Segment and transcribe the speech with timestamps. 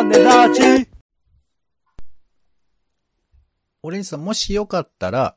[0.00, 0.90] 種立ち。
[3.82, 5.36] オレンジさん、もしよかったら、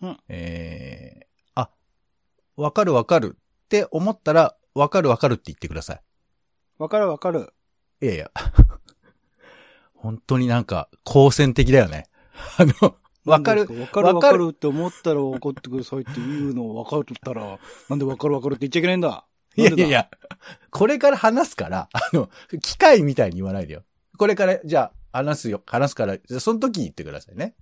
[0.00, 1.70] うんえー、あ、
[2.56, 6.00] わかるわかるって思ったら、わかるわかるって言ってください。
[6.78, 7.52] わかるわかる。
[8.00, 8.30] いやいや。
[9.94, 12.08] 本当になんか、好戦的だよね。
[12.58, 13.62] あの、わかる。
[13.62, 19.26] わかるわかるって思ったら怒ってくださいって言うのを分かるったら、なんでわかるわかるって言っちゃいけないんだ？
[19.56, 20.10] いやいやいや、
[20.70, 22.30] これから話すから、 あの、
[22.60, 23.84] 機械みたいに言わないでよ。
[24.16, 27.54] これから、じゃあ、話すよ、話すから、じゃあその時言ってくださいね。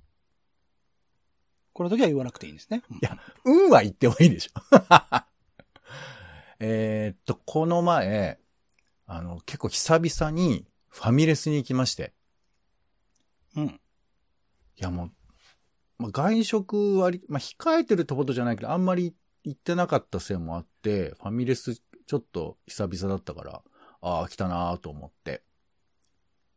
[1.73, 2.83] この時は言わなくていいんですね。
[2.91, 4.61] うんいやうんは言ってもいいでしょ。
[6.61, 8.39] えーっと、この前、
[9.07, 12.13] あの、結構久々にファミレスに行きまして。
[13.57, 13.67] うん。
[13.67, 13.81] い
[14.77, 15.13] やもう、
[15.99, 23.63] まあ、外食割り、まあ、控えてるってことじゃないけど、あんまり行ってなかったせいもあって、ファミレスちょっと久々だったから、
[24.03, 25.43] ああ、来たなーと思って。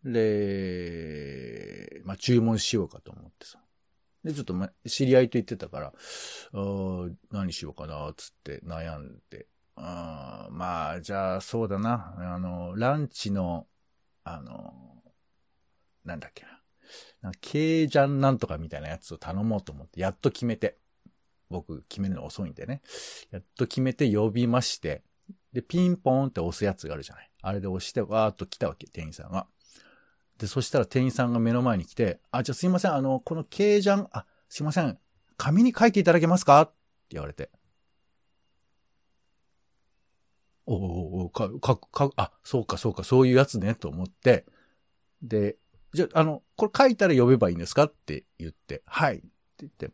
[0.04, 3.60] で、まあ、注文しようかと思ってさ。
[4.24, 5.94] で、ちょっと、ま、知り合いと言ってたから、
[6.54, 9.48] あ何しようかな、つって悩んで。
[9.76, 12.16] あーまあ、じゃあ、そうだな。
[12.18, 13.68] あの、ランチの、
[14.24, 14.74] あの、
[16.06, 16.50] なんだっけな。
[17.22, 20.78] なんかケージャンなんとかみたいなやつを頼もうと思って、やっと決めて。
[21.50, 22.82] 僕、決めるの遅いんでね。
[23.32, 25.04] やっと決めて呼びまして。
[25.52, 27.32] で、ピンポーンって押すやつがあるじゃない。
[27.42, 29.48] あれで押して、わーっと来たわけ、店員さんが。
[30.38, 34.98] で、そしたら店員さんが目の前に来て、あ、じゃあすいません、あの、このケージャン、あ、すいません、
[35.38, 36.62] 紙に書いていただけますか？
[36.62, 36.74] って
[37.12, 37.52] 言われて。
[40.66, 44.46] おおおか、か、か、あ、そうか、そうか、そういうやつね、と思って。
[45.22, 45.58] で、
[45.94, 47.84] じゃあ、あの、これ書いたら呼べばいいんですか？
[47.84, 49.18] って言って、はい。
[49.18, 49.28] って
[49.60, 49.92] 言って、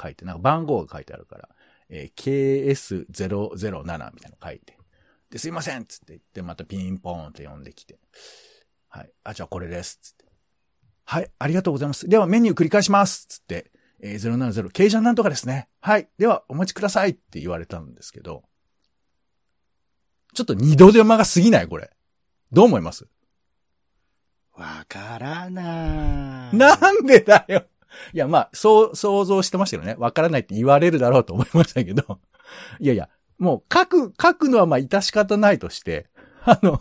[0.00, 1.48] 書いて、なんか番号が書いてあるから、
[1.88, 2.74] えー
[3.06, 4.78] KS007 みたいなの書いて。
[5.30, 7.98] で、すいませんっつって言って、またピンポーンって呼んできて。
[8.88, 9.12] はい。
[9.24, 9.98] あ、じゃあこれです。
[10.02, 10.26] つって。
[11.04, 11.30] はい。
[11.38, 12.08] ありがとうございます。
[12.08, 13.26] ではメニュー繰り返します。
[13.26, 15.68] つって、えー、070、ケイジャンなんとかですね。
[15.80, 16.08] はい。
[16.18, 18.42] では、お待ちくださいって言われたんですけど、
[20.34, 21.90] ちょっと二度手間が過ぎないこれ。
[22.52, 23.06] どう思います？
[24.54, 26.56] わからない。
[26.56, 27.66] なんでだよ。
[28.12, 29.96] いや、まあ、そう、想像してましたよね。
[29.98, 32.18] わからないって言われるだろうと思いましたけど。
[32.80, 33.08] いやいや、
[33.38, 36.06] もう書く、書くのはまあ、致し方ないとして、
[36.44, 36.80] あの、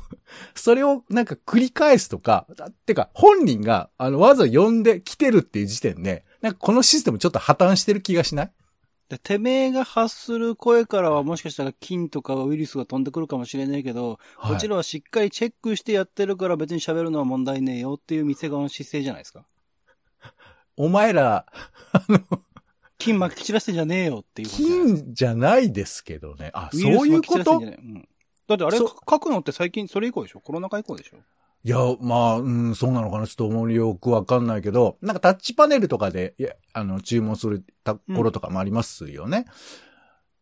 [0.55, 8.51] それをなんか繰り返すとか、だってか、本人が、あの、わざ呼んで来てるっていう時点で、なんかこのシステムちょっと破綻してる気がしない？
[9.09, 19.45] でてめえが発する声からはもしかしたら菌とかウイルスが飛んでくるかもしれないけど、こちらはしっかりチェックしてやってるから別に喋るのは問題ねえよっていう店側の姿勢じゃないですか。
[20.77, 21.45] お前ら、
[22.97, 26.51] 菌撒き散らしてんじゃねえよっていう金じゃないですけどね。
[26.53, 27.57] あ、そういうこと？
[27.57, 28.07] うん。
[28.47, 30.39] だってあれそ書くのって最近それ以降でしょ？
[30.39, 31.17] コロナ禍以降でしょ？
[31.63, 39.45] いや、まあ、うん、そうなのかなちょっと思いよくわかんないけど、なんかタッチパネルとかで、いや、あの、注文するところとかもありますよね。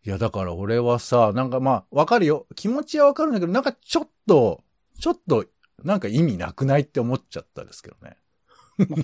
[0.06, 2.48] いや、だから俺はさ、なんかまあ、わかるよ。
[2.56, 4.64] 気持ちはわかるんだけど、なんかちょっと、
[4.98, 5.46] ちょっと、
[5.84, 8.16] なんか意味なくないって思っちゃったですけどね。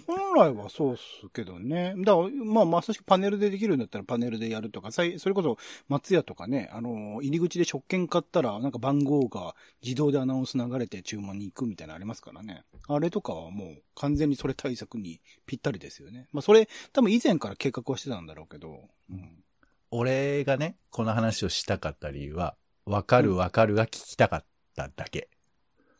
[0.07, 1.03] 本来はそうっす
[1.33, 1.93] けどね。
[1.97, 5.57] だから、まあ、まさしくパネルでできるんだったらパネルでやるとか、それこそ
[5.89, 12.63] 松屋とかね、あの、入り口で食券買ったら、なんか番号が自動でアナウンス流れて注文に行くみたいなのありますからね。
[12.87, 16.27] あれとかはもう完全にそれ対策にぴったりですよね。
[16.31, 18.89] まあ、それ、多分以前から計画はしてたんだろうけど。
[19.09, 19.43] うん。
[19.91, 25.29] 俺がね、この話をしたかった理由は、わかるわかるが聞きたかっただけ。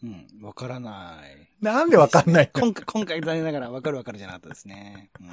[0.05, 0.45] うん。
[0.45, 1.63] わからない。
[1.63, 2.61] なんでわかんないの？
[2.61, 5.09] 今回、今回残念ながらわかるわかるじゃなかったですね。
[5.19, 5.29] うん。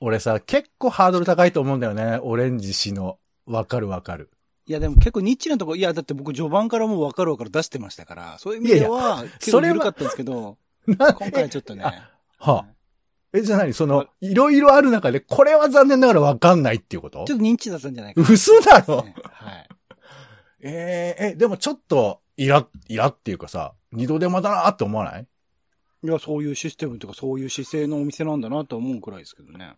[0.00, 2.18] 俺さ、結構ハードル高いと思うんだよね。
[2.22, 4.30] オレンジ氏の、わかるわかる。
[4.66, 11.82] いや、でも結構ニッチなとこ、いや、だって僕序盤からもうわかるわかる出してましたから、そういう意味では、結それ緩かったんですけど、な今回ちょっとね。
[11.84, 12.66] あ はあ
[13.32, 17.24] え、じゃあ何その、いろいろある中で、これは残念ながらわかんないっていうこと？
[17.24, 19.02] ちょっと認知だったんじゃないかな、嘘だろ？
[19.04, 19.68] ねはい。
[20.60, 25.26] えーえ、でもちょっと、イラ、イラっていうかさ、二度手間だなって思わない？
[26.04, 29.76] いや、そういうシステムとかそういう姿勢のお店なんだなと思うくらいですけどね。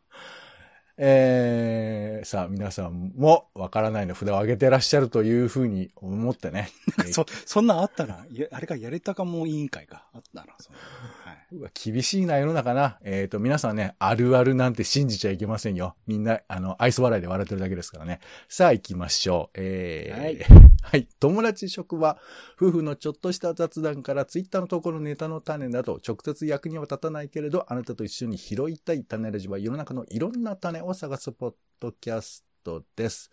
[0.97, 6.69] えー、さあ皆さんもわからないの札を上げてらっしゃるというふうに思ってね。
[7.11, 8.25] そ、そんなんあったな。
[8.53, 10.07] あれか、やれたかも委員会か。
[10.15, 10.81] あったな、そんな
[11.25, 11.35] はい
[11.75, 12.99] 厳しいな世の中な。
[13.03, 15.95] えっ、と、皆さんね、あるあるなんて信じちゃいけませんよ。
[16.07, 18.21] みんな、あの、愛想笑いで笑ってるだけですからね。
[18.49, 19.61] さあ行きましょう。
[19.61, 20.39] えー、はい。
[20.83, 21.09] はい。
[21.19, 22.19] 友達職場、
[22.61, 33.31] 夫婦のちょっとした雑談からツイッターの投稿のネタの種など、直接役には立たないけれど、あなたと一緒に拾いたい種ラジは世の中のいろんな種を探すポッドキャストです。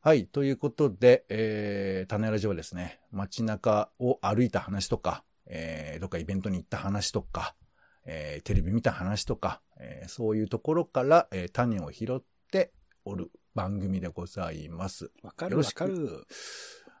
[0.00, 0.26] はい。
[0.26, 7.54] ということで、えー、種ラジはですね、街中を歩いた話とか、えー、どっかイベントに行った話とか、
[8.04, 12.72] えー、テレビ見た話とか、えー、そういうところから、えー、種を拾って
[13.04, 15.10] おる番組でございます。
[15.22, 16.26] わかるわかる。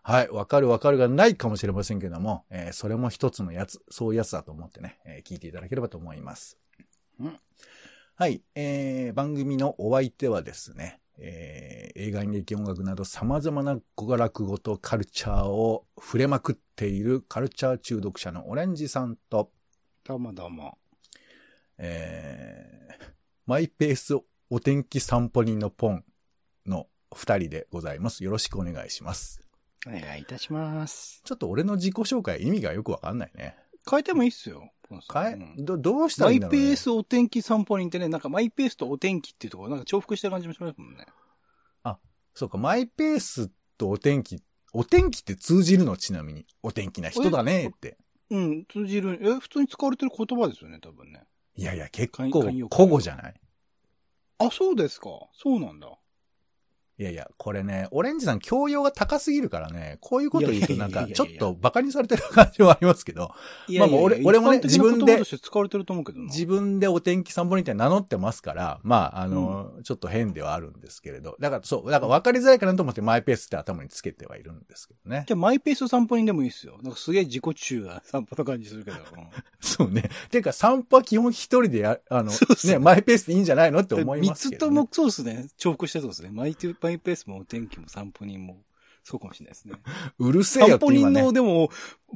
[0.06, 6.58] はい、わかるわかるがないかもしれませんけども、えー、それも一つのやつ、そういうやつだと思ってね、えー、聞いていただければと思います。
[7.18, 7.38] うん、
[8.16, 19.50] はい、えー、番組のお相手はですね、えー、映画演劇音楽など様々な語学語とカルチャーを触れまくっているカルチャー中毒者のオレンジさんと、
[20.04, 20.78] どうもどうも。
[21.76, 23.04] えー、
[23.46, 24.14] マイペース
[24.48, 26.04] お天気散歩人のポン
[26.66, 28.22] の二人でございます。
[28.22, 29.40] よろしくお願いします。
[29.88, 31.20] お願いいたします。
[31.24, 33.56] ちょっと俺の自己紹介意味がよくわかんないね。
[33.88, 34.70] 変えてもいいっすよ。
[35.12, 41.06] 変え、ど、どうしたらいいんだろう、ね、マイペースお天気散歩人ってね、なんかマイペースとお天気っていうところ、なんか重複した感じもしますもんね。
[41.82, 41.98] あ、
[42.34, 44.42] そうか、マイペースとお天気、
[44.72, 45.96] お天気って通じるの？
[45.96, 46.46] ちなみに。
[46.62, 47.96] お天気な人だねって。
[48.30, 49.18] うん、通じる。
[49.22, 51.22] え、普通に使われてる言葉ですよね、多分ね。
[51.56, 53.34] いやいや、結構、古語じゃない？
[54.38, 55.08] あ、そうですか。
[55.32, 55.88] そうなんだ。
[56.96, 63.32] いやいや、これね、オレンジさん教養が高すぎるからね、こういうこと言うとなんか、ちょっと馬鹿にされてる感じはありますけど。
[63.78, 71.36] まあもう俺、俺もね、自分で、自分でお天気散歩みたいに名乗ってますから、まあ、あの、うん、ちょっと変ではあるんですけれど。
[71.40, 75.24] だからそう、だから分かりづらいかなと思ってマイペースって頭につけてはいるんですけどね。
[75.26, 76.78] じゃあマイペース散歩にでもいいですよ。
[76.82, 78.98] なんかすげえ自己中な散歩の感じするけど。
[79.60, 80.10] そうね。
[80.30, 82.30] ていうか散歩は基本一人でや、あの、
[82.64, 84.76] ね、マイペースでいいんじゃないのって思いますけど、ね。
[84.76, 85.46] 三つともそうですね。
[85.58, 86.30] 重複してそうですね。
[86.32, 88.62] マイマイペースもお天気気も散歩人も、
[89.04, 89.74] そうかもしれないですね。
[90.18, 91.68] うるせえよって散歩人の、でも、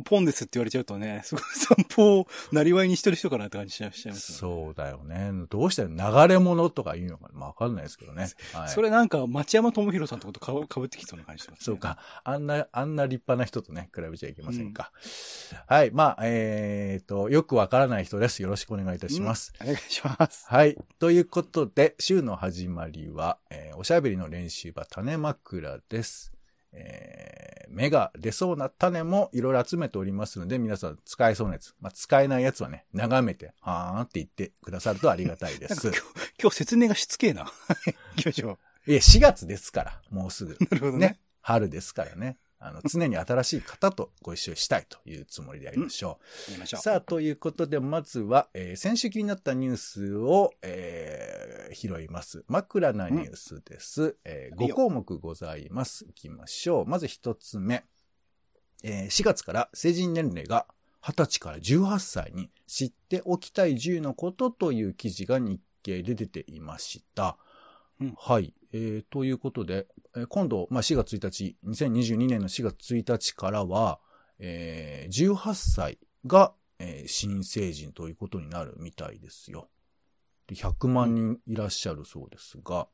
[0.04, 4.14] ポンですって言われちゃうとね、 すごい散歩をなりわいにしてる人かなって感じしちゃいますね。
[4.38, 5.32] そうだよね。
[5.50, 8.28] どうして流れ物とか言うのかわかんないですけどね。
[8.54, 11.98] はい、それなんか、町山智博さんとことかぶってきそうな感じします、ね、そうか。
[12.24, 14.92] あんな、あんな立派な人とね、比べちゃいけませんか。
[15.52, 15.90] うん、はい。
[15.90, 18.40] まあ、えっ、ー、と、よくわからない人です。
[18.40, 19.52] よろしくお願いいたします。
[19.60, 20.46] うん、お願いします。
[20.48, 20.78] はい。
[20.98, 26.37] ということで、週の始まりは、えー、おしゃべりの練習場種枕です。
[26.72, 35.88] えー、芽が出そうな種もいろいろ集めておりますので、皆さん使えそうなやつ、まあ、使えないやつはね、眺めて、はーんって言ってくださるとありがたいです。
[35.88, 36.00] 今日、
[36.40, 37.44] 今日説明がしつけえな。
[38.16, 38.90] 行きましょう。
[38.90, 40.56] いや、4月ですから、もうすぐ。
[40.58, 40.98] なるほどね。
[40.98, 42.38] ね春ですからね。
[42.60, 46.18] あの、常に新しい方とご一緒したいというつもりでやりましょ
[46.48, 46.50] う。
[46.50, 46.80] やりましょう。
[46.80, 52.44] さあ、ということで、まずは、えー、先週気になったニュースを、えー、拾います。
[52.48, 54.02] 枕なニュースです。
[54.02, 56.04] うん、えー、5項目ございます。
[56.08, 56.86] いきましょう。
[56.86, 57.84] まず1つ目。
[58.82, 60.66] えー、4月から成人年齢が
[61.02, 67.36] 20歳から18歳に知っておきたい10のことという記事が日経で出ていました。
[68.00, 68.52] うん、はい。
[68.72, 69.86] えー、ということで、
[70.16, 73.98] えー、今度、まあ、4月1日、2022年の4月1日からは、
[74.38, 79.68] えー、18歳が、えー、新成人ということになるみたいですよ。
[80.46, 82.88] で100万人いらっしゃるそうですが、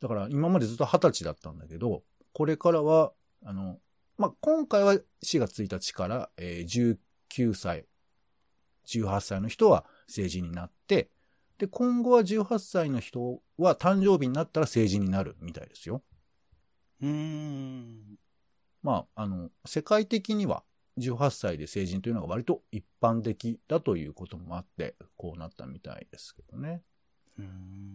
[0.00, 2.02] だから今までずっと20歳だったんだけど、
[2.32, 3.12] これからは、
[3.44, 3.78] あの、
[4.16, 6.96] まあ、今回は4月1日から、えー、
[7.28, 7.86] 19歳、
[8.86, 11.10] 18歳の人は成人になって、
[11.58, 16.02] で、今後は18歳の人は誕生日になったら成人になるみたいですよ。
[17.00, 18.18] うーん。
[18.82, 20.64] まあ、あの、世界的には
[20.98, 26.82] 18歳で成人というのが割と一般的だということもあって、こうなったみたいですけどね。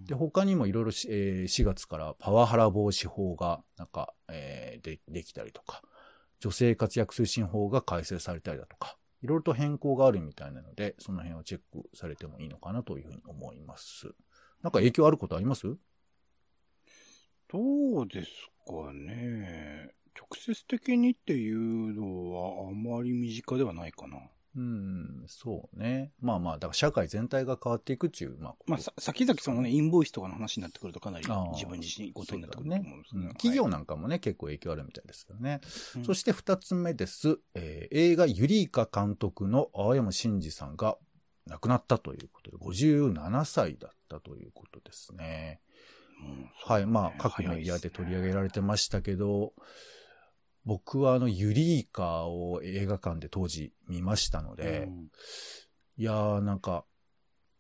[0.06, 5.82] で、他にもいろいろ、えー、4月からパワハラ防止法が、なんか、えー、で、できたりとか、
[6.40, 14.08] 女性活躍推進法が改正されたりだとか、いろいろと変更があるみたいなので、その辺をチェックされてもいいのかなというふうに思います。
[14.62, 15.78] なんか影響あることあります？
[17.52, 18.30] どうです
[18.68, 19.92] かね。
[20.16, 24.18] 直接的にっていうのはあまり身近ではないかな。
[24.56, 26.12] うん、そうね。
[26.20, 28.56] まあまあ、だから社会全体が変わっていくっていう、まあ。
[28.66, 35.62] まあ、さ、先々そのね、インボイスとかの話になってくるとかなり自分自身ことになってくると思うんですね、ね、企業なんかもね、結構影響あるみたいですけどね。
[35.98, 37.40] うん、そして二つ目です。
[37.54, 40.98] えー、映画ユリーカ監督の青山真司さんが
[41.46, 45.62] 亡くなったということで、57歳だったということですね。
[46.22, 46.88] うん、ねはい。
[46.88, 49.54] まあ、各メディアで取り上げられてましたけど、
[50.66, 55.08] 僕はあのユリーカを映画館で当時見ましたので、うん、
[55.98, 56.86] いやーなんか、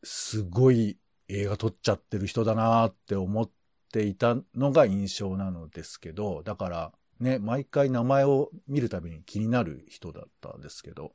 [0.04, 3.50] すごい映画撮っちゃってる人だなーって思っ
[3.92, 11.14] ていたのが印象なのですけど、だからね、毎回名前を見るたびに気になる人だったんですけど、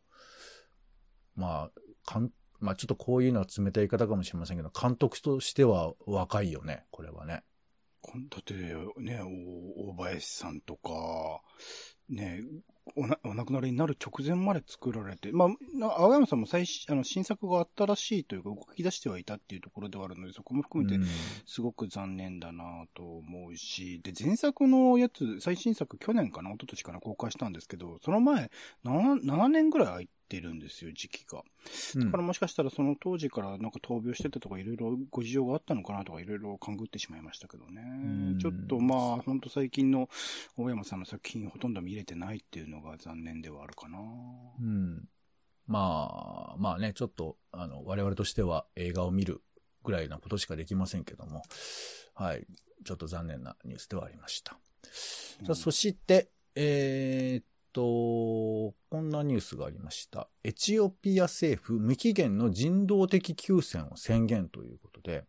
[1.35, 1.71] まあ、
[2.05, 7.43] かん、まあちょっとこういうのは冷たい言い方かもしれませんけど、監督としては若いよね、これはね。
[8.31, 9.21] だってね、
[9.77, 10.91] 大林さんとか、
[12.09, 12.43] ね、
[12.97, 21.07] おな、お亡くなりになる直前まで作られて、まあ、な青山さんも最新、あの、新作があったらしいというか、動き出してはいたっていうところではあるので、そこも含めてうん、
[21.47, 28.51] すごく残念だなと思うし、で、前作のやつ、最新作去年かな、一昨年かな公開したんですけど、その前、
[28.85, 31.39] 7, 7年ぐらい空いてるんですよ、時期が。
[31.39, 37.83] うんだからもしかしたらその当時からなんか闘病してたとかいろいろご事情があったのかなとかいろいろ勘ぐってしまいましたけどね
[38.35, 38.39] ん。
[38.39, 40.09] ちょっとまあ、ほんと最近の
[40.57, 43.99] 大山さんの作品ほとんど見れてないっていうのが残念ではあるかな。
[44.61, 45.09] うん。
[45.67, 49.43] まあ、まあね、ちょっと、あの、我々としては映画を見る
[49.83, 51.43] ぐらいなことしかできませんけども、
[52.15, 52.47] はい。
[52.85, 54.59] ちょっと残念なニュースではありました。
[55.43, 60.29] じゃあ、そして、えーっと、こんなニュースがありました。
[60.43, 65.25] エチオピア政府無期限の人道的休戦を宣言ということで、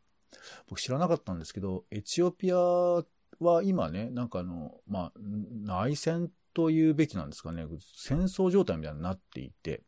[0.67, 9.83] 僕知らなかったんですけど、エチオピアは今ね、なんかあの、まあ、内戦というべきなんですかね、戦争状態みたいになっていて、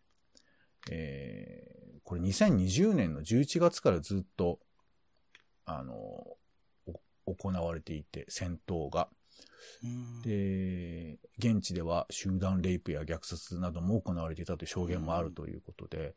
[0.92, 4.60] えーこれ2020年の11月からずっと、
[5.66, 5.94] あの、
[7.26, 9.10] お行われていて、戦闘が。
[9.84, 10.22] うん。
[10.22, 16.16] で、現地では集団レイプや虐殺なども行われていたという証言もあるということで、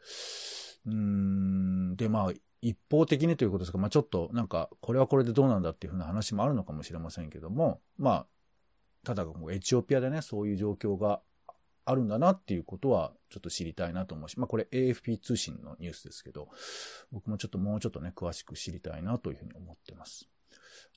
[0.87, 8.27] うーん、で、まあ、一方的にということですが、まあちょっとなんか、これはこれでどうなんだっていうふうな話もあるのかもしれませんけども、まあ、
[9.05, 11.21] ただもうエチオピアでね、そういう状況が
[11.85, 16.49] あるんだなっていうことは、ちょっと知りたいなと思うし、まあこれ AFP 通信のニュースですけど、
[17.11, 20.29] 僕もちょっともうちょっとね、詳しく知りたいなというふうに思ってます。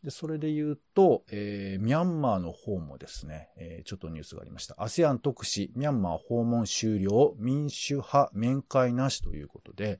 [0.03, 4.75] で、それで言うと、えー、ミャンマーの方もですね、えーちょっとニュースがありました。
[4.75, 9.99] ASEAN 特使、ミャンマー訪問終了、民主派面会なしということで、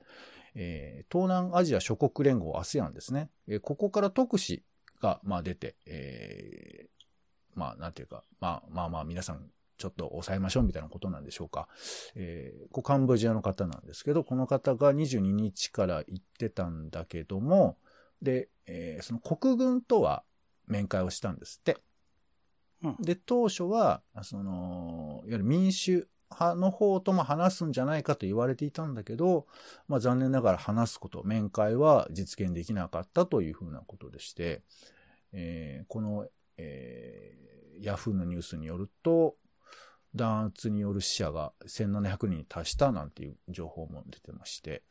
[0.55, 3.29] えー東南アジア諸国連合 ASEAN ですね。
[3.48, 4.63] えーここから特使
[5.01, 6.88] が、まあ出て、え
[7.55, 11.67] まあなんていうか、まあまあまあ皆さんちょっと抑えましょうみたいなことなんでしょうか。
[12.15, 17.77] えーこうカンボジアの方なんですけど、この方が22日から行ってたんだけども、
[18.22, 20.24] で、えーその国軍とは
[20.67, 21.77] 面会をしたんですって。
[22.83, 29.48] うんで、当初は、その、いわゆる民主派の方とも話すんじゃないかと言われていたんだけど、
[29.88, 34.62] まあ残念ながら話すこと、面会は実現できなかったというふうなことでして、
[35.31, 37.43] えーこの、えー
[37.83, 39.36] ヤフーのニュースによると、
[40.15, 44.83] 弾圧による死者が1700人に達したなんていう情報も出てまして、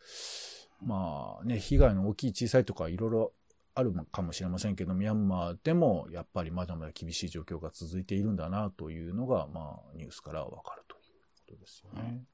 [0.84, 3.32] まあね、被害の大きい小さいとかいろいろ
[3.74, 11.02] あるかもしれませんけど、ミャンマーでもやっぱりまだまだ厳しい状況が続いているんだなというのが、まあニュースからわかるという
[11.46, 12.24] ことですよね。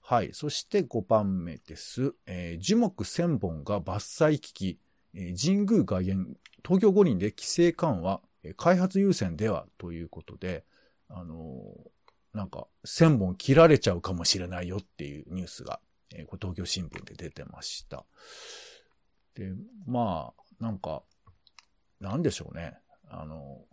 [0.00, 0.30] はい。
[0.32, 2.14] そして5番目です。
[2.26, 4.78] えー樹木1000本が伐採危機、
[5.14, 8.20] えー神宮外苑、東京五輪で規制緩和、
[8.56, 10.64] 開発優先ではということで、
[11.08, 11.62] あの
[12.34, 15.80] なんか1000本切られちゃうかもしれないよっていうニュースが、
[16.14, 18.04] えーこれ東京新聞で出てました。
[19.34, 19.52] で、
[19.86, 21.02] まあ、なんか、
[22.00, 22.78] なんでしょうね。
[23.08, 23.64] あの、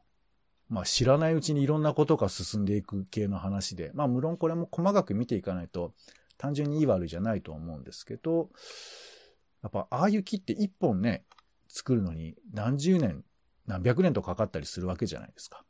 [0.70, 5.94] まあ知らないうちにいろんなことが進んでいく系の話で、まあ無論これも細かく見ていかないと
[6.38, 8.50] 単純にいい悪いじゃないと思うんですけど、
[9.62, 11.24] やっぱああいう木って一本ね、
[11.76, 13.26] 作るのに何十年、
[13.68, 15.66] 何百年とかかったりするわけじゃないですか。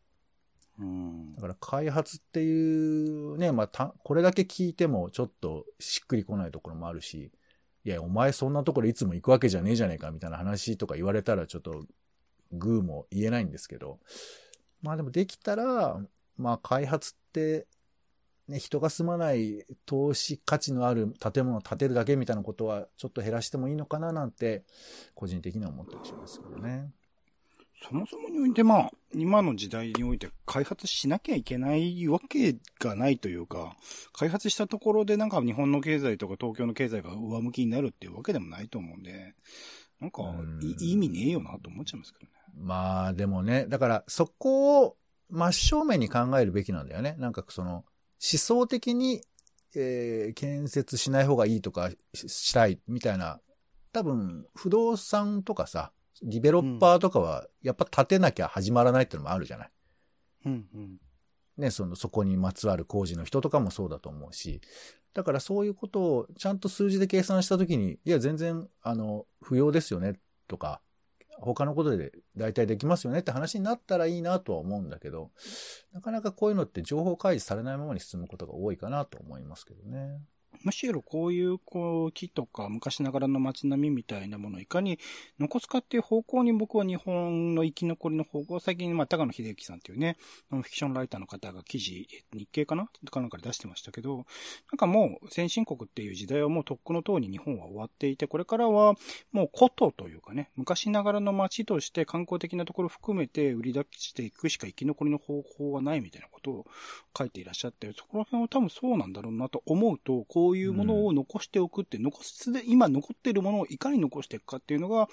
[0.78, 7.32] うんだから開発っていうね、まあた、これだけ聞いてもちょっとしっくりこないところもあるし、
[7.86, 11.86] いや、お前そんなところいつも行くわけじゃねえじゃねえかみたいな話とか言われたらちょっと
[12.52, 14.00] グーも言えないんですけど、
[14.84, 16.00] まあでもできたら、
[16.38, 17.66] まあ開発って、
[18.48, 24.64] ね、人が住まない投資価値のある建物を建てるだけみたいなことはちょっと減らしてもいいのかななんて、
[25.16, 26.92] 個人的には思ったりしますけどね。
[27.88, 33.76] そもそもにおいてまあ、今の時代において開発しなきゃいけないわけがないというか、
[34.14, 39.34] 開発したところでなんか日本の経済とか東京の経済が上向きになるっていうわけでもないと思うんで、
[40.00, 42.32] なんかうんい意味ねえよなと思っちゃいますけどね。
[42.58, 44.98] まあでもね、だからそこを
[45.30, 47.16] 真正面に考えるべきなんだよね。
[47.20, 47.84] なんかその
[48.22, 49.22] 思想的に、
[49.76, 53.42] えー建設しない方がいいとかししたいみたいな、
[53.92, 55.92] 多分不動産とかさ、
[56.22, 59.70] ディベロッパーとかはやっぱ建てなきゃ始まらないってのもあるじゃない？
[60.46, 60.98] うんうん。
[61.58, 64.62] ね、その、そこにまつわる工事の人とかもそうだと思うし、
[65.14, 70.82] だからそういうことをちゃんと数字で計算したときに、いや、全然、あの、不要ですよね、とか、
[71.42, 75.32] 他のことで大体できますよねって話になったらいいなとは思うんだけど、
[75.94, 80.20] なかなかこういうのって情報開示されないままに進むことが多いかなと思いますけどね。
[80.64, 85.00] むしろこういう、こう、木とか昔ながらの街並みみたいなものをいかに
[85.40, 90.18] 残すかっていう方向に僕は日本の生き残りの方向、最近、まあ、高野秀之さんっていうね、
[90.52, 94.26] ノンフィクションライターの方が記事、日経かなかなんかで出してましたけど、なん
[94.78, 98.96] かもう先進国っていう時代はもうとっくの塔に日本は終わっていて、これからは
[99.32, 106.66] もう古都というかね、昔ながらの街として観光的なところ含めて売り出していくしか生き残りの方法はないみたいなことを
[107.18, 115.10] 書いていらっしゃって、そこら辺は多分そうなんだろうなと思うと、こういうものを残しておくって、残すで、今残っているものをいかに残していくかっていうのが、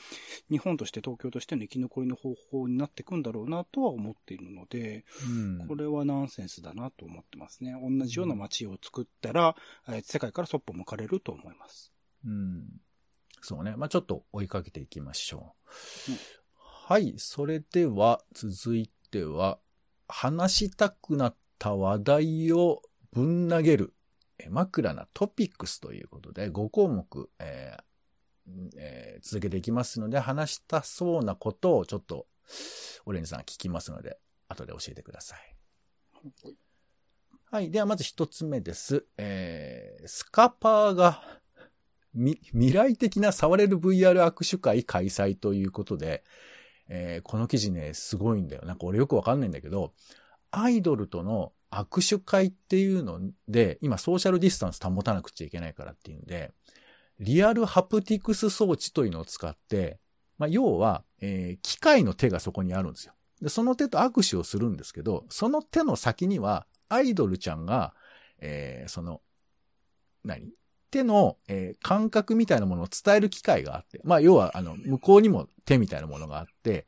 [0.50, 7.74] 日本として東京としての生き残りの方法になっていくんだろうなとは思っているので、うん、これはナンセンスだなと思ってますね。
[7.80, 9.56] 同じような街を作ったら、
[9.88, 11.92] うん、世界からそっぽ向かれると思います。
[12.24, 12.64] うん。
[13.40, 13.74] そうね。
[13.76, 15.54] まあ、ちょっと追いかけていきましょ
[16.08, 16.12] う。
[16.12, 16.18] うん、
[16.88, 17.14] はい。
[17.18, 19.58] それでは、続いては、
[20.08, 23.94] 話したくなった話題をぶん投げる、
[24.50, 27.82] 枕なトピックスということで、5項目、えー
[28.76, 32.26] えー、続けていきますので、話したそうなことをちょっと、
[33.06, 34.18] オレンジさん聞きますので、
[34.48, 35.56] 後で教えてください。
[37.50, 37.70] はい。
[37.70, 39.06] では、まず一つ目です。
[39.18, 41.22] えー、スカパーが、
[42.14, 46.24] 未来的な触れる VR 握手会開催ということで、
[46.88, 48.62] えー、この記事ね、すごいんだよ。
[48.66, 49.94] なんか俺よくわかんないんだけど、
[50.50, 56.52] アイドルとの握手会っていうので、今ソーシャルディスタンス保たなくちゃいけないからっていうんで、
[57.18, 59.98] リアルハプティクス装置というのを使って、
[60.38, 63.14] まあ、要は、えー、機械の手がそこにあるんですよ。
[63.40, 67.94] で、その手と握手をするんですけど、その手の先には、アイドルちゃんが、
[68.38, 69.20] えー、その、
[70.24, 70.52] 何？
[70.90, 76.86] 手の、えー、感覚みたいなものを伝える機械があって、まあ、要は、あの、向こうにも手みたいなものがあって、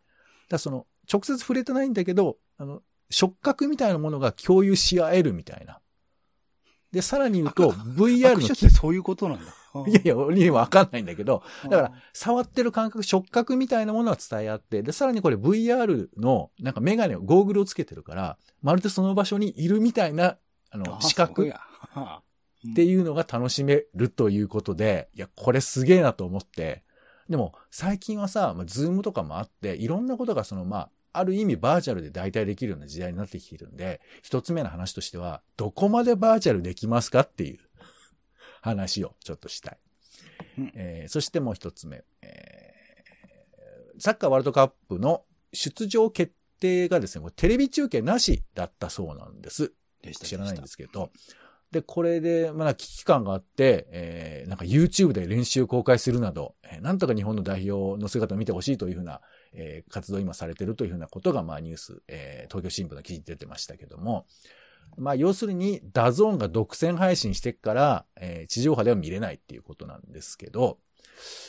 [0.50, 5.80] だその、直接触れてないんだけど、あの、触覚みたいなものが共有し合えるみたいな。
[6.92, 8.46] で、さらに言うと、VR の。
[8.46, 9.52] ってそういうことなんだ。
[9.88, 20.36] いやいや、俺にはわかんないんだけど、だから、触ってる感覚、触覚みたいなものは伝え合って、で、さらにこれ VR の、なんかメガネを、ゴーグルをつけてるから、まるでその場所にいるみたいな、
[20.70, 21.52] あの、視覚
[22.70, 26.84] っていうのが楽しめるということで、いや、これすげえなと思って、
[27.28, 37.60] でも、最近はさ、まあ、ズームとかもあって、いろんなことがその、まあ、ある意味バーチャルで代替できるような時代になってきているんで、一つ目の話としては、どこまでバーチャルできますかっていう
[38.60, 39.78] 話をちょっとしたい。
[40.58, 49.72] うん、えー、そしてもう一つ目、えー、サッカーワールドカップの出場決定がですね、テレビ中継なしだったそうなんです。
[50.12, 51.10] 知らないんですけど、
[51.74, 59.20] で、これで、まだ危機感があって、えー、なんか YouTube で練習公開するなど、えー、なんとか日本の代表の姿を見てほしいというふうな、
[59.54, 64.26] えー、活動今されてるというふうなことが、まあニュース、えー、東京新聞の記事に出てましたけども、
[64.96, 70.78] まあ要するに、 DAZN が独占配信してから、えー、地上波では見れないっていうことなんですけど、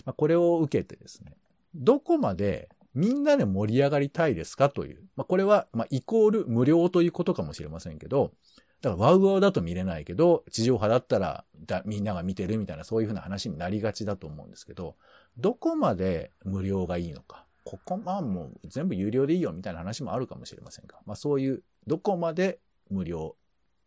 [0.06, 1.34] まあこれを受けてですね、
[1.74, 5.04] どこまでみんなで盛り上がりたいですかという。
[5.16, 8.34] まあこれは、まあイコール無料ということかもしれませんけど、
[8.82, 14.96] だから WOWOW だと見れないけど、地上波だったらだみんなが見てるみたいなそういうふうな話になりがちだと思うんですけど、
[15.38, 17.45] どこまで無料がいいのか。
[17.66, 23.36] ここまあもう全部有料でいいよみたいな話もあるかもしれませんが、まあそういうどこまで無料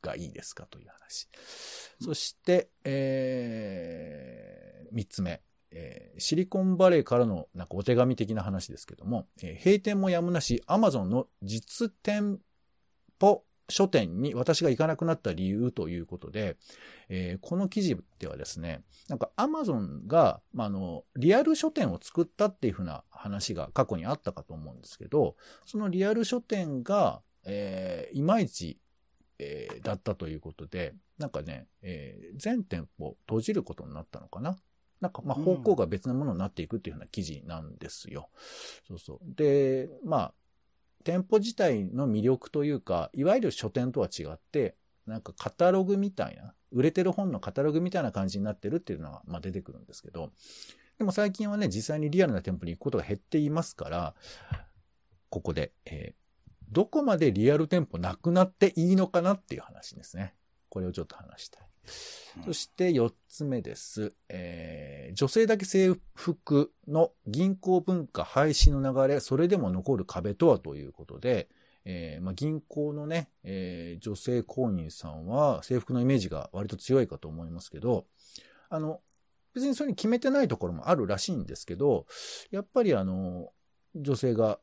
[0.03, 1.29] がいいですかという話。
[2.03, 5.41] そして、えー、三つ目。
[5.71, 12.39] えー、シリコンバレーからのなんかお手紙的な話ですけども、えー、閉店もやむなし、アマゾンの実店
[13.21, 16.57] 舗書店に私が行かなくなった理由ということで、
[17.09, 28.79] えー、この記事ではですね、なんかアマゾンが、まあ、あの、リアル書店を作ったっていうふうな話が過去にあったかと思うんですけど、そのリアル書店が、えー、いまいち、
[29.39, 34.57] えー、だったということで、なんかね、えー、全店舗閉じることになったのかな？
[35.01, 38.31] なんか、まあ、方向が別のものになっていくっていうふうな記事なんですよ。
[38.91, 39.35] うん、そうそう。
[39.37, 40.35] で、まあ、
[41.09, 50.33] 店舗自体の魅力というか、いわゆる書店とは違って、なんかカタログみたいな、売れてる本のカタログみたいな感じになってるっていうのが、まあ、出てくるんですけど、
[50.99, 54.15] でも最近はね、実際にリアルな店舗に行くことが減っていますから、
[55.31, 56.15] ここで、えー、
[56.71, 60.35] どこまでリアル店舗なくなっていいのかなっていう話ですね。
[60.69, 61.68] これをちょっと話したい。
[62.45, 64.15] そして4つ目です。
[64.29, 71.49] えー、女性だけ制服の銀行文化廃止の流れ、それでも残る壁とはということで、
[71.85, 78.07] えーまあ、銀行のね、えー、女性公認さんは制服のイメージが割と強いかと思いますけど、
[78.69, 79.01] あの、
[79.55, 82.07] 別にそれに決めてないところもあるらしいんですけど、
[82.51, 83.53] やっぱりあの、
[83.95, 84.61] 女性が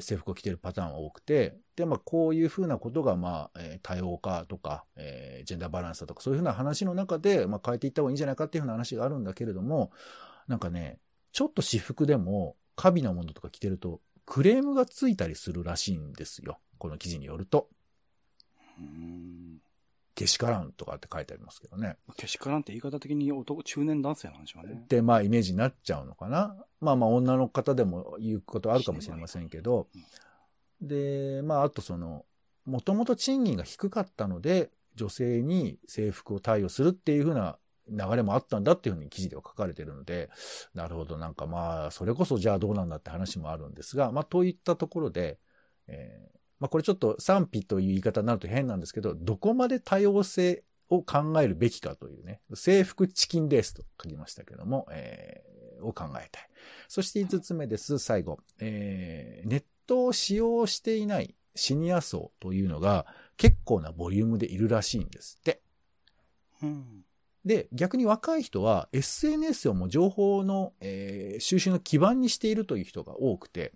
[0.00, 9.90] 制服を着てるパターンは多くて、で、まあ、こういうふうなことが、まあ、え多様化とか、えージェンダーバランスだとか、そういうふうな話の中で、まあ、変えていった方がいいんじゃないかっていうふうな話があるんだけれども、
[10.46, 10.98] なんかね、
[11.32, 16.60] ちょっと私服でも、カビなものとか着てると、クレームがついたりするらしいんですよ。
[16.78, 17.68] この記事によると。
[18.78, 19.58] うん。
[20.20, 21.96] けしからんとかって書いてありますけどね。
[22.16, 24.84] けしからんって言い方的に男、中年男性なんでしょうね。
[24.88, 26.56] で、まあ、イメージになっちゃうのかな。
[26.80, 29.88] まあまあ、女の方でも言うことあるかもしれませんけど、
[30.82, 32.26] で、まあ、あとその、
[32.66, 40.28] もともと賃金が低かったので、女性に制服を貸与するっていうふうな流れもあったんだっていうふうに記事では書かれてるので、
[40.74, 45.38] なるほど、なんかまあ、それこそじゃあどうなんだって話もあるんですが、まあ、といったところで、
[45.86, 55.50] えーまあ、これちょっと賛否という言い方になると変なんですけど、どこまで多様性を考えるべきかというね、制服チキンレースと書きましたけども、えー
[55.82, 56.48] を考えたい。
[56.88, 58.38] そして5つ目です、最後。
[58.58, 65.62] えーネットを使用していないシニア層というのが結構なボリュームでいるらしいんですって。
[66.62, 67.04] うん。
[67.44, 73.72] で、逆に若い人は SNS をもう情報の、えー収集の基盤にしているという人が多くて、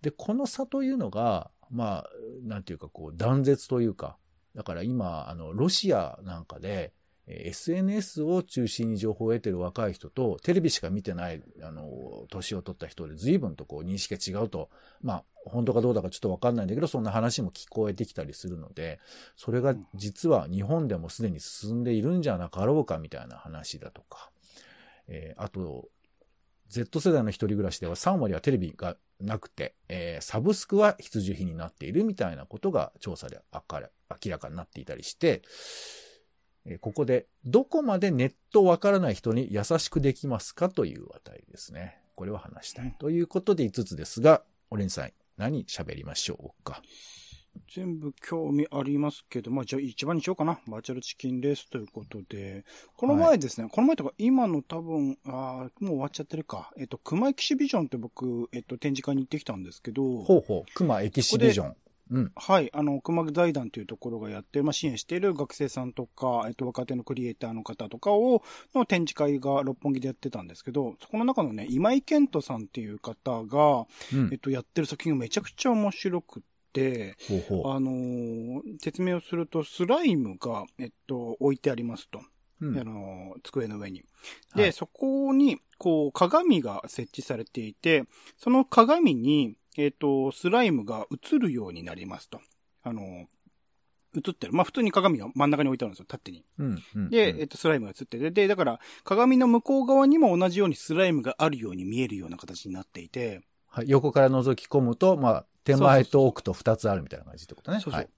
[0.00, 2.10] で、この差というのが、まあ、
[2.42, 4.16] なんていうかこう断絶というか、
[4.54, 6.92] だから今、あの、ロシアなんかで、
[7.26, 14.70] えー SNS を中心に情報を得てる若い人と、テレビしか見てない、あの、年を取った人で随分とこう認識が違うと、
[15.02, 18.98] まあ、本当かどうだかちょっとわかんないんだけど、そんな話も聞こえてきたりするので、
[19.36, 24.30] それが実は日本でもすでに進んでいるんじゃなかろうかみたいな話だとか、
[25.06, 25.88] えーあと、
[26.68, 35.42] Z 世代の一人暮らしでは3割はテレビがなくて、えーサブスクは必需品になっているみたいなことが調査で明らかになっていたりして、
[36.66, 41.96] えーここでどこまでネットわからない人に優しくできますかという話題ですね。
[42.14, 42.94] これは話したい。
[42.98, 46.82] ということで5つですが、オレンジさん、何喋りましょうか？
[47.74, 50.60] 全部興味ありますけど、まあ、じゃあ一番にしようかな。
[50.66, 52.64] バーチャルチキンレースということで、
[52.96, 56.72] この前ですね、この前とか今の多分、あーもう終わっちゃってるか。
[56.76, 61.76] えっと、熊エキシビジョンって僕、えっと、展示会に行ってきたんですけど、ほうほう、熊エキシビジョン。
[62.10, 62.32] うん。
[62.36, 68.42] はい、あの、熊財団というところがやって、まあ、支援している学生さんとか、えっと、若手のクリエイターの方とかを、
[68.74, 74.38] の展示会が六本木でやってたんですけど、そこの中のね、今井健人さんっていう方が、うんえっ。
[74.38, 76.42] と、やってる作品がめちゃくちゃ面白くっ
[76.78, 77.72] て、ほうほう。
[77.72, 82.20] あのー説明をすると、スライムが、えっと、置いてありますと。
[82.60, 84.04] うんあのー机の上に。
[84.54, 88.04] で、はいそこに、こう、鏡が設置されていて、
[88.36, 92.40] その鏡に、えっと、スライムが映るようになりますと。
[92.82, 93.26] あのー
[94.16, 94.52] 映ってる。
[94.52, 96.44] まあ、普通に鏡が真ん中に置いてあるんですよ、縦に。
[96.58, 103.40] うんうんで、うんえっと、スライムが映ってて、で、だから、鏡の向こう側にも同じようにスライムがあるように見えるような形になっていて、はい、
[103.86, 107.80] 横から覗き込むと、まあ、手前と奥と二つあるみたいな感じってことね。
[107.80, 108.00] そうそう。
[108.00, 108.08] はい。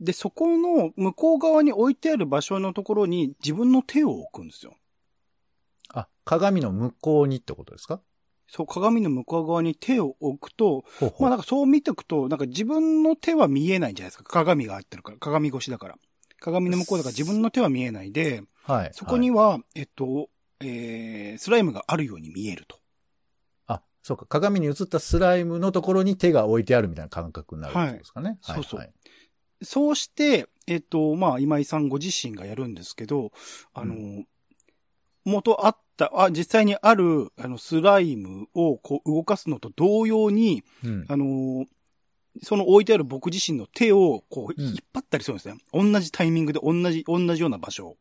[0.00, 4.76] で、そこの向こう側に置いてある場所のところに自分の手を置くんですよ。
[5.92, 8.00] あ、鏡の向こうにってことですか？
[8.46, 11.22] そう、鏡の向こう側に手を置くと、ほうほう。
[11.22, 14.24] まあなんかそう見ておくと、なんか自分の手は見えないじゃないですか。
[14.24, 15.18] 鏡があってるから。
[15.18, 15.96] 鏡越しだから。
[16.40, 18.90] 鏡の向こうだから自分の手は見えないで、はい。
[18.92, 22.77] そこには、えっと、えー、スライムがあるように見えると。
[24.08, 24.26] あ、そうか。
[24.26, 28.38] 鏡に映ったスライムのところに手が置いてあるみたいな感覚になるってことですかね。
[28.42, 28.92] はいそうそうはい
[29.62, 33.32] そうして、えっと、まあ、今井さんご自身がやるんですけど、
[33.74, 34.26] あの、う
[35.24, 41.06] 元あった、あ、実際にある、あの、スライムをこう動かすのと同様に、うん。
[41.08, 41.66] あの、
[42.42, 45.58] その置いてある僕自身の手を、こう、うん引っ張ったりするんですね。
[45.72, 47.96] 同じタイミングで同じ、同じような場所を。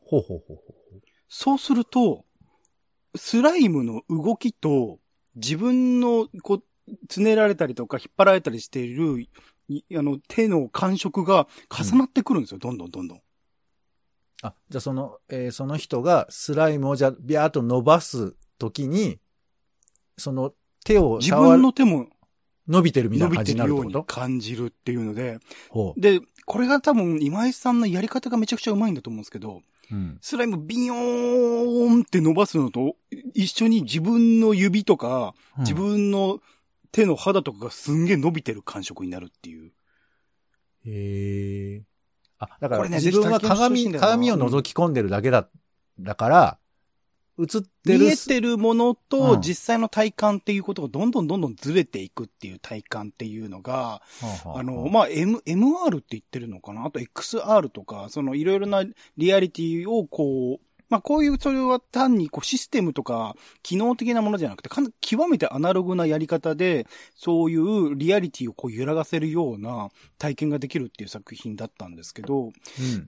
[0.00, 0.62] ほうほうほうほ
[0.96, 1.00] う。
[1.28, 2.24] そうすると、
[3.16, 4.98] スライムの動きと、
[5.34, 6.62] 自分の、こう、
[7.08, 9.20] つねられたりとか、引っ張られたりしている、
[9.68, 13.20] いあの、手の感触が重なってくるんですよ、どんどんどんどん。
[14.42, 19.18] あ、じゃあその、えーその人がスライムをじゃあビャーっと伸ばすときに、
[20.18, 20.52] その
[20.84, 22.06] 手を自分の手も
[22.68, 25.38] 伸びてるみたい伸な感じびてるようにになるってこと感じるっていうので、
[25.70, 29.94] ほで、これが多分今井さんのやり方がめちゃくちゃうまいんだと思うんですけど、う。
[29.94, 30.18] うん。
[30.20, 32.96] スライムビヨーンって伸ばすのと
[33.36, 36.40] 一緒に自分の指とか、自分の
[36.90, 39.72] 手の肌とかがすんげえ伸びてる感触になるっていう。
[40.86, 41.82] へえ。
[42.38, 45.48] あ、だからね自分は鏡、鏡を覗き込んでるだけだ、
[45.98, 46.58] だから、
[47.38, 47.46] 映っ
[47.84, 47.98] てる。
[47.98, 54.00] 見えてるものうとん実際の体感っていうことがどんどんどんどんずれていくっていう体感っていうのが、
[54.54, 56.86] あの、まあ、M、MR って言ってるのかな？
[56.86, 58.84] あと XR とか、そのいろいろな
[59.18, 72.52] リアリティをこう、まあこういう、それは単にこうシステムとか機能的なものじゃなくて、かな極めてアナログなやり方で、そういうリアリティをこう揺らがせるような体験ができるっていう作品だったんですけど、うん。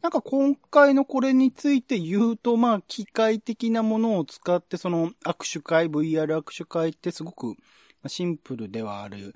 [0.02, 7.56] なんか今回のこれについて言うと、まあ機械的なものを使って、その握手会、VR 握手会ってすごく
[8.06, 9.34] シンプルではある。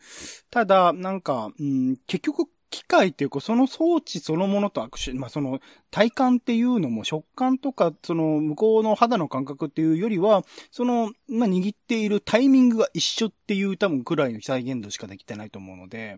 [0.51, 16.17] ただ、なんか、うん、結局機械っていうか、その装置そのものと握手、まあその体感っていうのも食感とか、その向こうの肌の感覚っていうよりは、その、まあ握っているタイミングが一緒っていう多分くらいの再現度しかできてないと思うので、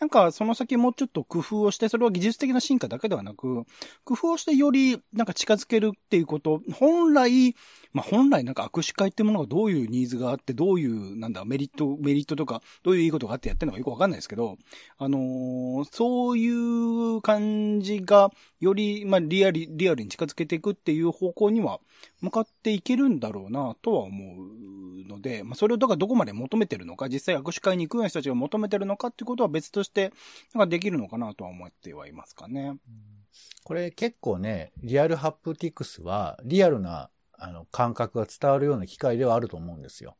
[0.00, 3.66] なんかその先もうちょっと工夫をして、それは技術的な進化だけではなく、
[4.04, 7.54] 工夫をしてよりなんか近づけるっていうこと、本来、
[7.92, 14.56] まあ本来なんか握手会ってものがどういうニーズがあって、どういう、なんだ、メリット、メリットとか、どういういいことがあってやってるのかよくわかんないですけど、
[14.96, 21.80] あのーそういう感じが、より、まあリアリ、リアルに近づけていくっていう方向には、
[22.22, 24.34] 向かっていけるんだろうな、とは思
[25.04, 30.12] うので、まあそれをだからどこまで求めてるのか、実際握手会に行くような人たちが求めてるのかっていうことは別として、
[30.54, 32.76] なんかできるのかなとは思ってはいますかね。
[33.64, 40.16] これ結構ね、リアルハプティクスは、リアルな、あの、感覚が伝わるような機械ではあると思うんですよ。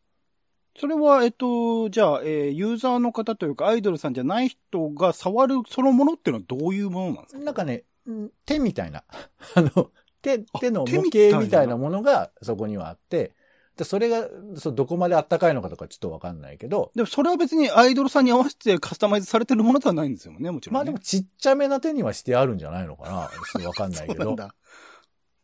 [0.78, 7.42] それは、えっと、じゃあ、えーユーザーの方というか、アイドルさんじゃない人が触るそのものっていうのはどういうものなんですか？
[7.44, 9.02] なんかね、ん手みたいな、
[9.56, 9.90] あの、
[10.22, 13.32] 手、あ手の模型みたいなものがそこにはあって、
[13.80, 20.74] でそれが、そうどこまであったかいのかとかちょっとわかんないけど、でも、それは別にアイドルさんに合わせてカスタマイズされてるものではないんですよね、もちろん、ね。
[20.74, 24.22] まあでもちっちゃめな手にはしてあるんじゃないのかなちょっとわかんないけど。
[24.22, 24.54] そうなんだ。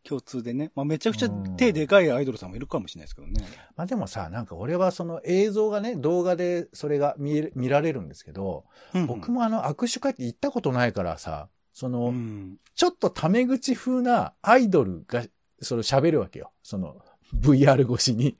[0.03, 0.71] 共通でね。
[0.75, 3.43] まあ、めちゃくちゃうん手でかいアイドルさんもいるかもしれないですけどね。
[3.75, 8.65] まあでもさ、なんか俺はその映像がね、動画でそれが見見られるんですけど、
[9.07, 12.57] 僕もあの握手会って行ったことないからさ、その、うん。
[12.73, 15.23] ちょっとタメ口風なアイドルが、
[15.61, 16.51] その喋るわけよ。
[16.63, 16.97] その、
[17.35, 18.37] VR 越しに。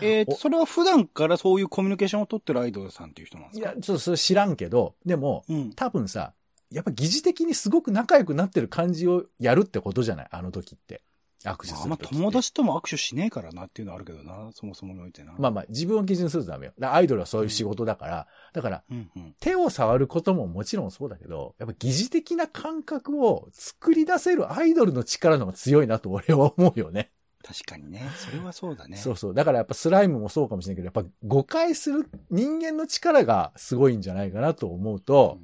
[0.00, 3.72] えーと、それは普段からそういうコミュニケーションを取ってるアイドルさんっていう人なんですか？
[3.72, 5.72] いや、ちょっとそれ知らんけど、でも、うん。
[5.74, 6.32] 多分さ、
[6.70, 10.28] やっぱ疑似的にすごく仲良くなってる感じをやるってことじゃない？
[10.30, 11.02] あの時って。
[11.44, 15.34] 握手するあ、まあ友達とも握手しねえからなっていうのはあるけどな、そもそもにおいてな。
[15.38, 16.72] まあまあ、自分を基準にするとダメよ。
[16.80, 19.34] アイドルはそういう仕事だから、だから、うんうん。
[19.38, 27.10] 手を触ることももちろんそうだけど、やっぱ疑似的な感覚を作り出せるアイドルの力の方が強いなと俺は思うよね。
[27.46, 28.02] 確かにね。
[28.16, 28.96] それはそうだね。
[28.96, 29.34] そうそう。
[29.34, 35.38] だからやっぱスライムもそうかもしれないけど、やっぱ誤解する人間の力がすごいんじゃないかなと思うと、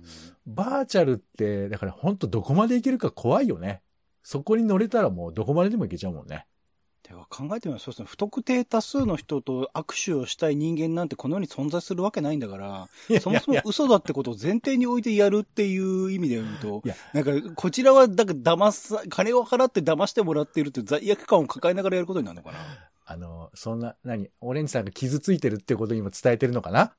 [0.45, 3.83] バーチャルって、だから本当どこまでいけるか怖いよね。
[4.25, 6.47] そこに乗れたらもうどこまででもいけちゃうもんね。
[7.09, 7.95] では考えてみればそう。
[7.95, 8.07] ですね。
[8.09, 12.89] 不特定多数の人と握手をしたい人間なんてこの世に存在するわけないんだから、
[13.21, 22.59] そもそも嘘だってことを前提に置いてやるっていう意味で言うとなんか、こちらは、だから騙さ、金を払って騙してもらっているって罪悪感を抱えながらやることになるのかな。
[23.05, 24.31] あの、そんな、何？
[24.41, 26.95] オレンジさんが傷ついてるってことを今伝えてるのかな？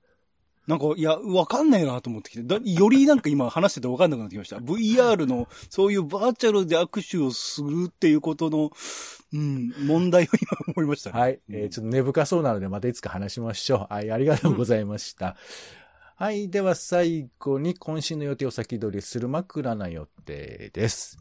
[0.66, 4.58] なんか、いや、わかんないなと思ってきて、だよりなんか今話しててわかんなくなってきました。
[4.58, 8.72] VR の、そういうバーチャルで握手をするっていうことの、
[9.34, 11.20] うん、問題を今思いましたね。
[11.20, 11.40] はい。
[11.50, 13.94] えーちょっと根深そうなので、またいつか話しましょう。
[13.94, 15.36] はい、ありがとうございました。
[16.16, 16.50] はい。
[16.50, 21.18] では最後に今週の予定を先取りする枕な予定です。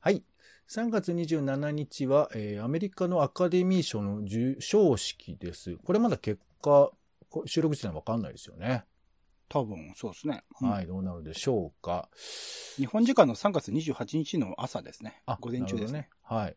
[0.00, 0.24] はい。
[0.68, 5.76] 3月27日は、えーアメリカのアカデミー賞の授賞式です。
[5.84, 6.92] これまだ結果、こ
[7.46, 8.84] 収録時点わかんないですよね。
[9.48, 10.42] 多分、そうですね。
[10.60, 10.86] うんはい。
[10.86, 12.08] どうなるでしょうか。
[12.76, 15.22] 日本時間の3月28日の朝ですね。
[15.26, 16.00] あ、午前中ですね。
[16.00, 16.08] ね。
[16.22, 16.56] はい。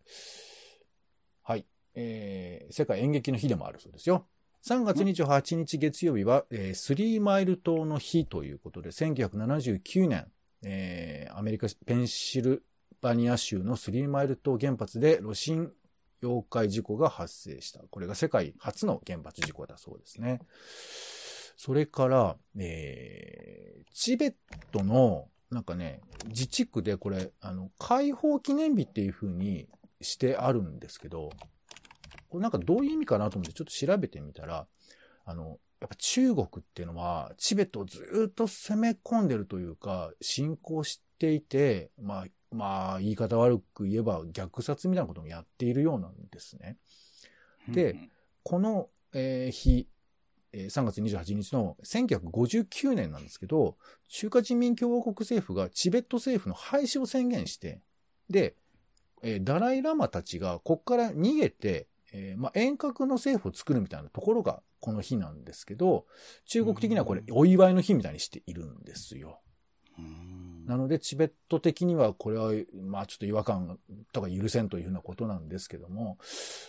[1.44, 1.66] はい。
[1.94, 4.28] えー世界演劇の日でもあるそうですよ。
[4.68, 10.32] 3月28日月曜日は、えースリーマイル島の日ということで、1979年、
[10.64, 12.66] えーアメリカ、ペンシル
[13.02, 15.72] バニア州のスリーマイル島原発で炉心
[16.22, 17.82] 溶解事故が発生した。
[17.90, 20.42] これが世界初の原発事故だそうですね。
[21.58, 23.60] それから、えー
[24.00, 24.34] チベッ
[24.72, 29.68] トの、なんかね、自治区でこれ、あの、解放記念日っていう風に
[30.00, 31.32] してあるんですけど、
[32.30, 34.68] これなんかどういう意味かなと思ってちょっと調べてみたら、
[35.26, 46.78] あの、やっぱ中国っていうのは、チベットをずっと攻め込んでるというか、侵攻していて、まあ、まあ、言い方悪く言えば虐殺みたいなこともやっているようなんですね。
[47.68, 48.12] でうん
[48.44, 49.88] この、えー日、
[50.54, 57.82] えー3月28日の1959年なんですけど、中華人民共和国政府がチベット政府の廃止を宣言して、
[58.30, 58.56] で、
[59.22, 66.06] えーダライラマたちがここから逃げて、えーまあ、遠隔の政府を作るみたいなところがこの日なんですけど、
[66.46, 69.42] 中国的にはこれお祝いの日みたいにしているんですよ。
[70.04, 70.20] うん
[70.70, 72.52] なので、チベット的には、これは、
[72.84, 73.80] まあちょっと違和感
[74.14, 76.20] とか許せんというふうなことなんですけども、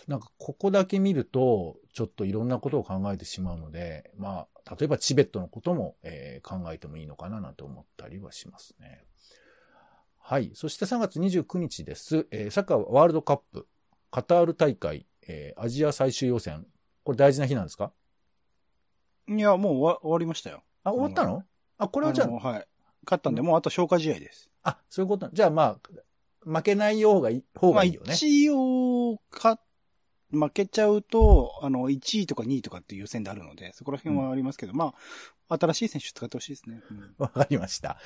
[0.07, 9.05] なんかここだけ見ると、ちょっといろんなことを考えてしまうので、まあ、例えばチベットのことも、えー考えてもいいのかななんて思ったりはしますね。
[10.17, 10.49] はい。
[10.55, 12.25] そして3月29日です。
[12.31, 13.67] えーサッカーワールドカップ、
[14.09, 16.65] カタール大会、えーアジア最終予選。
[17.03, 17.93] これ大事な日なんですか？
[19.27, 20.63] いや、もう終わ終わりましたよ。
[20.83, 21.43] あ、終わったの？
[21.77, 22.67] あ、これはじゃあはい。
[23.05, 24.49] 勝ったんで、もうあと消化試合です。
[24.63, 25.79] あ、そういうことなじゃあまあ、
[26.45, 28.07] 負けない方がいい、方がいいよね。
[28.07, 29.59] まあ、一応、か、
[30.31, 34.93] 負けちゃうと、あの、1位とか2位とかっていう予選であるので、そこら辺はありますけど、ま
[35.49, 36.81] あ、新しい選手使ってほしいですね。
[36.89, 37.97] うんわかりました。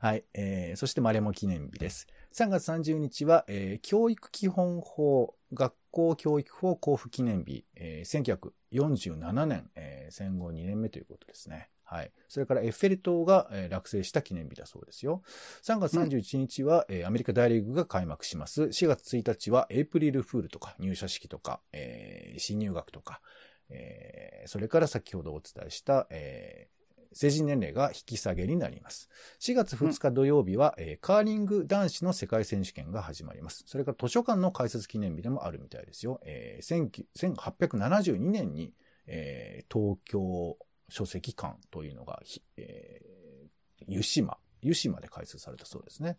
[0.00, 0.24] はい。
[0.34, 2.06] えー、そしてマレモ記念日です。
[2.32, 8.38] 3月30日は、えー、教育基本法、学校教育法交付記念日、えー、
[8.70, 11.68] 1947年、えー、戦後2年目ということですね。
[11.92, 12.12] はい。
[12.26, 15.22] それからエッフェル塔が、えー落成した記念日だそうですよ。
[15.62, 18.62] 3月31日は、えーアメリカ大リーグが開幕します。
[18.64, 23.20] 4月1日はエイプリルフールとか入社式とか、えー新入学とか、
[23.68, 26.82] えーそれから先ほどお伝えした、えー
[27.14, 29.10] 成人年齢が引き下げになります。
[29.38, 33.64] 4月2日土曜日は、えーカーリング男子の世界選手権が始まります。
[33.66, 36.20] それから図書館の開設記念日でもあるみたいですよ。
[36.24, 38.72] えー19 1872年に、
[39.06, 40.56] えー東京
[40.92, 46.16] 書籍館というのが、ひえー湯島、湯島で開設されたそうですね。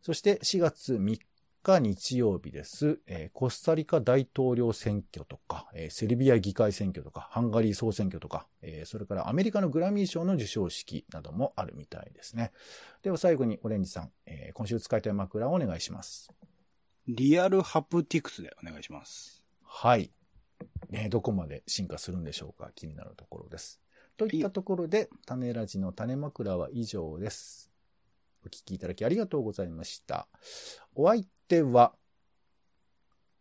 [0.00, 1.18] そして4月3
[1.62, 3.00] 日日曜日です。
[3.06, 12.52] えーコスタリカ大統領選挙とか、えーセルビア議会選挙とか、ハンガリー総選挙とか、えーそれからアメリカのグラミー賞の授賞式などもあるみたいですね。
[13.02, 16.30] では最後にオレンジさん、えー今週使いたい枕をお願いします。
[17.08, 19.42] リアルハプティクスでお願いします。
[19.64, 20.12] はい。
[20.90, 23.80] ね、どこまで進化するんでしょうか気になるところです。
[24.16, 27.70] といったところで、種ラジの種枕は以上です。
[28.44, 30.28] お聞きいただきありがとうございました。
[30.94, 31.94] お相手は、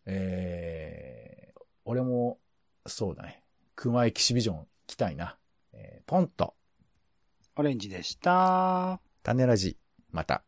[0.06, 2.40] えー、俺も、
[2.86, 3.44] そうだね。
[3.76, 5.38] 熊エキシビジョン来たいな。
[5.74, 6.56] えー、ポンと、
[7.56, 9.00] オレンジでした。
[9.22, 9.78] 種ラジ、
[10.12, 10.44] また。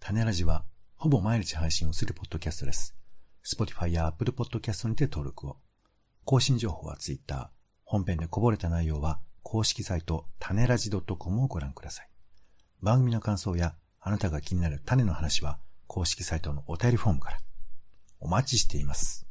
[0.00, 0.64] 種ラジは、
[0.96, 2.96] ほぼ毎日配信をするポッドキャストです。
[3.44, 5.56] Spotify や Apple Podcast にて登録を。
[6.24, 7.50] 更新情報は Twitter。
[7.84, 12.08] 本編でこぼれた内容は、公式サイト、種ラジ .com をご覧ください。
[12.82, 17.38] 番組の感想や、あなたが気になる種の話は、公式サイトのお便りフォームから。
[18.18, 19.25] お待ちしています。